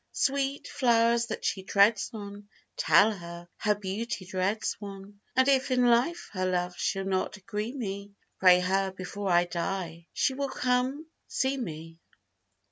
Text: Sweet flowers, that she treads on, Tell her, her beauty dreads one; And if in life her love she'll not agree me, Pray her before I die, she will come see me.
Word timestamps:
Sweet 0.13 0.67
flowers, 0.67 1.27
that 1.27 1.45
she 1.45 1.61
treads 1.61 2.09
on, 2.11 2.49
Tell 2.75 3.11
her, 3.11 3.47
her 3.57 3.75
beauty 3.75 4.25
dreads 4.25 4.75
one; 4.79 5.21
And 5.35 5.47
if 5.47 5.69
in 5.69 5.85
life 5.85 6.31
her 6.33 6.47
love 6.49 6.75
she'll 6.75 7.05
not 7.05 7.37
agree 7.37 7.71
me, 7.75 8.15
Pray 8.39 8.61
her 8.61 8.89
before 8.89 9.29
I 9.29 9.45
die, 9.45 10.07
she 10.11 10.33
will 10.33 10.49
come 10.49 11.05
see 11.27 11.55
me. 11.55 11.99